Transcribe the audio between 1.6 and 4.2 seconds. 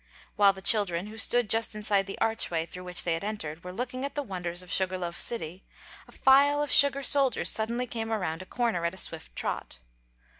inside the archway through which they had entered, were looking at